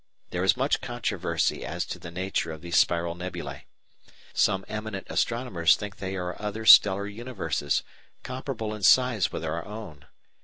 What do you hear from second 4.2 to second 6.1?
Some eminent astronomers think